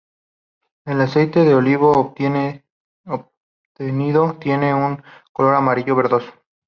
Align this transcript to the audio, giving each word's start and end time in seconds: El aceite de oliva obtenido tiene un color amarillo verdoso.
El 0.83 0.99
aceite 0.99 1.43
de 1.43 1.53
oliva 1.53 1.91
obtenido 1.91 2.63
tiene 4.39 4.73
un 4.73 5.03
color 5.31 5.53
amarillo 5.53 5.95
verdoso. 5.95 6.33